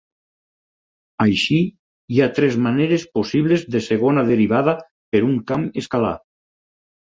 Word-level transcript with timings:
Així, 1.25 1.57
hi 2.15 2.21
ha 2.21 2.29
tres 2.39 2.57
maneres 2.69 3.05
possibles 3.19 3.67
de 3.77 3.83
segona 3.91 4.25
derivada 4.33 4.77
per 5.15 5.25
un 5.31 5.39
camp 5.53 5.71
escalar. 5.85 6.19